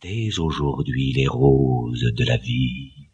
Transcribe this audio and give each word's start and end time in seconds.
Dès 0.00 0.38
aujourd'hui 0.38 1.12
les 1.12 1.26
roses 1.26 2.12
de 2.14 2.24
la 2.24 2.36
vie. 2.36 3.08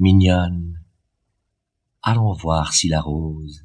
Mignonne, 0.00 0.80
allons 2.02 2.32
voir 2.32 2.74
si 2.74 2.88
la 2.88 3.00
rose, 3.00 3.64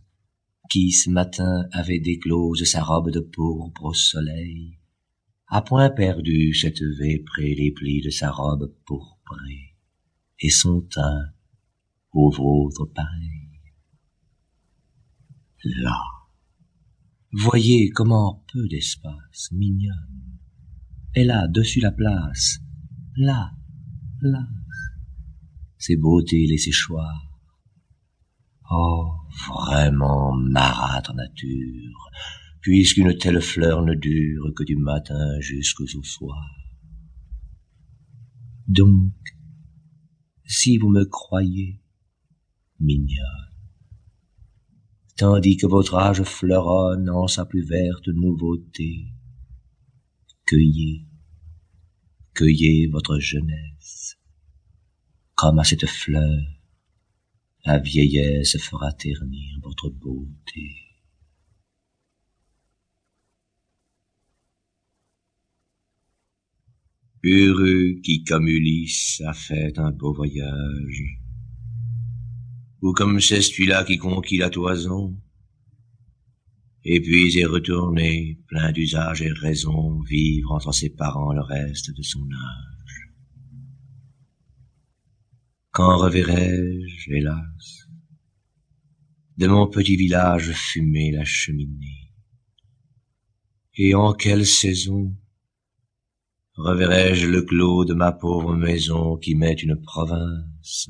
qui 0.69 0.91
ce 0.91 1.09
matin 1.09 1.67
avait 1.71 1.99
déclose 1.99 2.65
sa 2.65 2.83
robe 2.83 3.09
de 3.09 3.19
pourpre 3.19 3.85
au 3.85 3.93
soleil, 3.95 4.77
a 5.47 5.63
point 5.63 5.89
perdu 5.89 6.53
cette 6.53 6.83
près 7.25 7.55
les 7.55 7.71
plis 7.71 8.01
de 8.01 8.11
sa 8.11 8.29
robe 8.29 8.71
pourprée, 8.85 9.75
et 10.39 10.51
son 10.51 10.81
teint 10.81 11.31
au 12.11 12.29
vôtre 12.29 12.85
pareil. 12.93 13.49
Là, 15.63 16.16
Voyez 17.33 17.89
comment 17.89 18.45
peu 18.51 18.67
d'espace, 18.67 19.51
mignonne. 19.51 20.39
Elle 21.13 21.31
a 21.31 21.47
dessus 21.47 21.81
la 21.81 21.91
place, 21.91 22.59
là, 23.17 23.51
là, 24.21 24.47
ses 25.77 25.97
beautés 25.97 26.45
les 26.47 26.57
séchoirs. 26.57 27.39
Oh, 28.69 29.13
vraiment 29.47 30.33
marâtre 30.33 31.13
nature, 31.13 32.09
puisqu'une 32.61 33.17
telle 33.17 33.41
fleur 33.41 33.83
ne 33.83 33.93
dure 33.93 34.53
que 34.55 34.63
du 34.63 34.75
matin 34.75 35.39
jusqu'au 35.39 35.85
soir. 36.03 36.45
Donc, 38.67 39.13
si 40.45 40.77
vous 40.77 40.89
me 40.89 41.05
croyez 41.05 41.81
mignonne, 42.79 43.56
tandis 45.17 45.57
que 45.57 45.65
votre 45.65 45.95
âge 45.95 46.21
fleuronne 46.23 47.09
en 47.09 47.27
sa 47.27 47.45
plus 47.45 47.63
verte 47.63 48.07
nouveauté. 48.07 49.07
Cueillez, 50.45 51.05
cueillez 52.33 52.87
votre 52.87 53.19
jeunesse, 53.19 54.17
comme 55.35 55.59
à 55.59 55.63
cette 55.63 55.87
fleur, 55.87 56.39
la 57.65 57.79
vieillesse 57.79 58.57
fera 58.59 58.93
ternir 58.93 59.59
votre 59.61 59.89
beauté. 59.89 60.87
Heureux 67.25 67.99
qui, 68.03 68.23
comme 68.23 68.47
Ulysse, 68.47 69.21
a 69.25 69.33
fait 69.33 69.77
un 69.79 69.91
beau 69.91 70.13
voyage, 70.13 71.19
ou 72.81 72.93
comme 72.93 73.19
c'est 73.19 73.41
celui-là 73.41 73.83
qui 73.83 73.97
conquit 73.97 74.37
la 74.37 74.49
toison, 74.49 75.19
et 76.83 77.01
puis 77.01 77.37
est 77.37 77.45
retourné, 77.45 78.39
plein 78.47 78.71
d'usage 78.71 79.21
et 79.21 79.31
raison, 79.31 79.99
vivre 80.01 80.51
entre 80.53 80.71
ses 80.71 80.89
parents 80.89 81.33
le 81.33 81.41
reste 81.41 81.91
de 81.95 82.01
son 82.01 82.23
âge. 82.23 83.11
Quand 85.71 85.97
reverrai-je, 85.97 87.11
hélas, 87.11 87.89
de 89.37 89.47
mon 89.47 89.67
petit 89.67 89.95
village 89.95 90.51
fumer 90.53 91.11
la 91.11 91.25
cheminée? 91.25 92.13
Et 93.75 93.93
en 93.93 94.13
quelle 94.13 94.45
saison 94.45 95.15
reverrai-je 96.55 97.27
le 97.27 97.43
clos 97.43 97.85
de 97.85 97.93
ma 97.93 98.11
pauvre 98.11 98.55
maison 98.55 99.17
qui 99.17 99.35
met 99.35 99.53
une 99.53 99.79
province? 99.79 100.89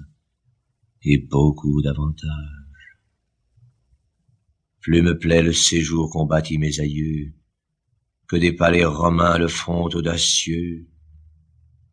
Et 1.10 1.20
beaucoup 1.20 1.82
d'avantages. 1.82 3.00
Plus 4.82 5.02
me 5.02 5.18
plaît 5.18 5.42
le 5.42 5.54
séjour 5.54 6.10
qu'ont 6.12 6.26
bâti 6.26 6.58
mes 6.58 6.82
aïeux, 6.82 7.34
que 8.28 8.36
des 8.36 8.52
palais 8.52 8.84
romains 8.84 9.38
le 9.38 9.48
front 9.48 9.86
audacieux, 9.86 10.86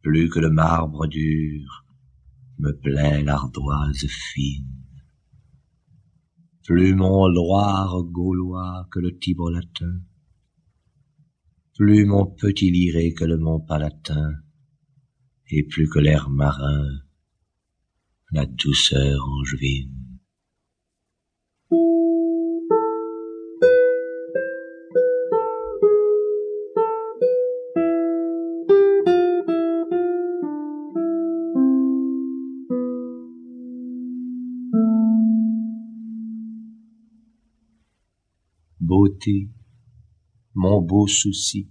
plus 0.02 0.28
que 0.28 0.40
le 0.40 0.50
marbre 0.50 1.06
dur, 1.06 1.86
me 2.58 2.72
plaît 2.72 3.22
l'ardoise 3.22 4.04
fine. 4.08 4.82
Plus 6.64 6.94
mon 6.94 7.28
Loire 7.28 8.02
gaulois 8.02 8.88
que 8.90 8.98
le 8.98 9.16
Tibre 9.16 9.50
latin, 9.50 10.00
plus 11.76 12.04
mon 12.04 12.26
petit 12.26 12.70
liré 12.70 13.12
que 13.12 13.24
le 13.24 13.38
mont 13.38 13.60
Palatin, 13.60 14.32
et 15.50 15.62
plus 15.62 15.88
que 15.88 16.00
l'air 16.00 16.30
marin 16.30 16.88
la 18.34 18.46
douceur 18.46 19.20
angevine. 19.28 19.92
Beauté, 38.80 39.48
mon 40.54 40.82
beau 40.82 41.06
souci, 41.06 41.70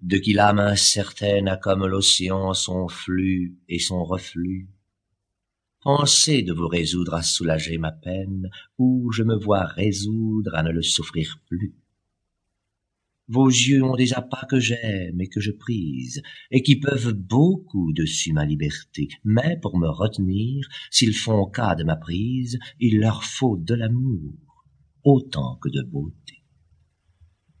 de 0.00 0.16
qui 0.18 0.32
l'âme 0.32 0.58
incertaine 0.58 1.46
a 1.46 1.56
comme 1.56 1.86
l'océan 1.86 2.54
son 2.54 2.88
flux 2.88 3.56
et 3.68 3.78
son 3.78 4.02
reflux, 4.02 4.73
Pensez 5.84 6.40
de 6.40 6.54
vous 6.54 6.66
résoudre 6.66 7.12
à 7.12 7.22
soulager 7.22 7.76
ma 7.76 7.92
peine, 7.92 8.48
ou 8.78 9.12
je 9.12 9.22
me 9.22 9.36
vois 9.36 9.66
résoudre 9.66 10.54
à 10.54 10.62
ne 10.62 10.70
le 10.70 10.80
souffrir 10.80 11.42
plus. 11.46 11.74
Vos 13.28 13.48
yeux 13.48 13.84
ont 13.84 13.94
des 13.94 14.14
appâts 14.14 14.46
que 14.48 14.58
j'aime 14.58 15.20
et 15.20 15.28
que 15.28 15.40
je 15.40 15.50
prise, 15.50 16.22
et 16.50 16.62
qui 16.62 16.76
peuvent 16.76 17.12
beaucoup 17.12 17.92
dessus 17.92 18.32
ma 18.32 18.46
liberté, 18.46 19.08
mais 19.24 19.58
pour 19.60 19.76
me 19.76 19.86
retenir, 19.86 20.66
s'ils 20.90 21.14
font 21.14 21.44
cas 21.50 21.74
de 21.74 21.84
ma 21.84 21.96
prise, 21.96 22.58
il 22.80 22.98
leur 22.98 23.22
faut 23.22 23.58
de 23.58 23.74
l'amour, 23.74 24.64
autant 25.02 25.56
que 25.56 25.68
de 25.68 25.82
beauté. 25.82 26.44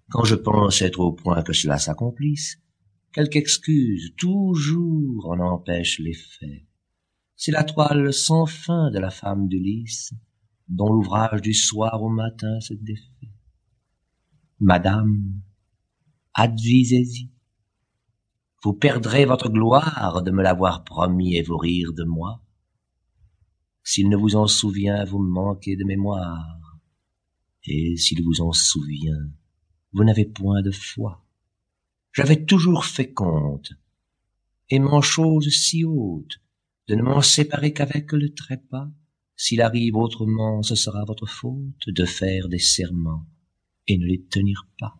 Quand 0.08 0.24
je 0.24 0.36
pense 0.36 0.80
être 0.80 1.00
au 1.00 1.12
point 1.12 1.42
que 1.42 1.52
cela 1.52 1.76
s'accomplisse, 1.76 2.56
quelque 3.12 3.36
excuse 3.36 4.14
toujours 4.16 5.26
en 5.28 5.40
empêche 5.40 5.98
l'effet 5.98 6.64
c'est 7.36 7.52
la 7.52 7.64
toile 7.64 8.12
sans 8.12 8.46
fin 8.46 8.90
de 8.90 8.98
la 8.98 9.10
femme 9.10 9.48
d'Ulysse, 9.48 10.14
dont 10.68 10.92
l'ouvrage 10.92 11.42
du 11.42 11.54
soir 11.54 12.02
au 12.02 12.08
matin 12.08 12.60
se 12.60 12.74
défait. 12.74 13.32
Madame, 14.60 15.42
advisez-y. 16.32 17.30
Vous 18.62 18.72
perdrez 18.72 19.26
votre 19.26 19.50
gloire 19.50 20.22
de 20.22 20.30
me 20.30 20.42
l'avoir 20.42 20.84
promis 20.84 21.36
et 21.36 21.42
vous 21.42 21.58
rire 21.58 21.92
de 21.92 22.04
moi. 22.04 22.42
S'il 23.82 24.08
ne 24.08 24.16
vous 24.16 24.36
en 24.36 24.46
souvient, 24.46 25.04
vous 25.04 25.18
manquez 25.18 25.76
de 25.76 25.84
mémoire. 25.84 26.80
Et 27.66 27.96
s'il 27.96 28.22
vous 28.22 28.40
en 28.40 28.52
souvient, 28.52 29.28
vous 29.92 30.04
n'avez 30.04 30.24
point 30.24 30.62
de 30.62 30.70
foi. 30.70 31.26
J'avais 32.12 32.44
toujours 32.44 32.84
fait 32.84 33.12
compte, 33.12 33.72
aimant 34.70 35.02
chose 35.02 35.48
si 35.48 35.84
haute, 35.84 36.40
de 36.88 36.94
ne 36.94 37.02
m'en 37.02 37.22
séparer 37.22 37.72
qu'avec 37.72 38.12
le 38.12 38.34
trépas. 38.34 38.88
S'il 39.36 39.62
arrive 39.62 39.96
autrement, 39.96 40.62
ce 40.62 40.74
sera 40.74 41.04
votre 41.04 41.26
faute 41.26 41.88
de 41.88 42.04
faire 42.04 42.48
des 42.48 42.58
serments 42.58 43.26
et 43.86 43.98
ne 43.98 44.06
les 44.06 44.24
tenir 44.24 44.66
pas. 44.78 44.94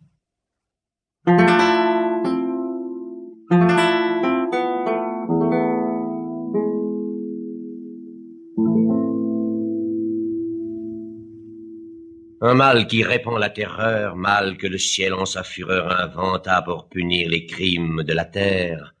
Un 12.47 12.53
mal 12.53 12.85
qui 12.87 13.03
répand 13.03 13.39
la 13.39 13.49
terreur, 13.49 14.15
mal 14.15 14.57
que 14.57 14.67
le 14.67 14.77
ciel 14.77 15.13
en 15.13 15.25
sa 15.25 15.43
fureur 15.43 15.91
inventa 15.91 16.61
pour 16.61 16.89
punir 16.89 17.29
les 17.29 17.45
crimes 17.47 18.03
de 18.03 18.13
la 18.13 18.25
terre, 18.25 18.95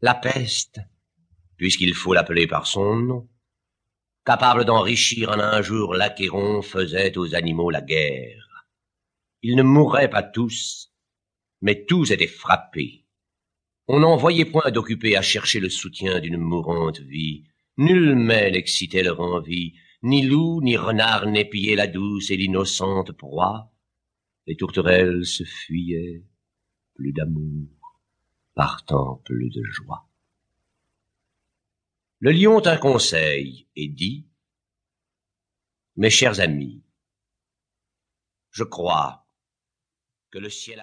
la 0.00 0.14
peste, 0.14 0.80
puisqu'il 1.60 1.92
faut 1.92 2.14
l'appeler 2.14 2.46
par 2.46 2.66
son 2.66 2.96
nom. 2.96 3.28
Capable 4.24 4.64
d'enrichir 4.64 5.28
en 5.28 5.38
un 5.38 5.60
jour 5.60 5.92
l'Achéron 5.92 6.62
faisait 6.62 7.18
aux 7.18 7.34
animaux 7.34 7.68
la 7.68 7.82
guerre. 7.82 8.66
Ils 9.42 9.56
ne 9.56 9.62
mourraient 9.62 10.08
pas 10.08 10.22
tous, 10.22 10.90
mais 11.60 11.84
tous 11.84 12.12
étaient 12.12 12.26
frappés. 12.26 13.04
On 13.88 14.00
n'en 14.00 14.16
voyait 14.16 14.46
point 14.46 14.70
d'occupés 14.70 15.18
à 15.18 15.20
chercher 15.20 15.60
le 15.60 15.68
soutien 15.68 16.18
d'une 16.20 16.38
mourante 16.38 17.00
vie. 17.00 17.44
Nul 17.76 18.14
mets 18.14 18.50
n'excitait 18.50 19.02
leur 19.02 19.20
envie, 19.20 19.74
ni 20.02 20.22
loup, 20.22 20.62
ni 20.62 20.78
renard 20.78 21.26
n'épiaient 21.26 21.76
la 21.76 21.88
douce 21.88 22.30
et 22.30 22.38
l'innocente 22.38 23.12
proie. 23.12 23.70
Les 24.46 24.56
tourterelles 24.56 25.26
se 25.26 25.44
fuyaient, 25.44 26.24
plus 26.94 27.12
d'amour, 27.12 28.00
partant 28.54 29.20
plus 29.26 29.50
de 29.50 29.62
joie. 29.62 30.09
Le 32.22 32.32
lion 32.32 32.60
tint 32.60 32.76
conseil 32.76 33.66
et 33.76 33.88
dit 33.88 34.28
Mes 35.96 36.10
chers 36.10 36.38
amis, 36.40 36.84
je 38.50 38.62
crois, 38.62 39.26
que 40.30 40.38
le 40.38 40.50
ciel 40.50 40.80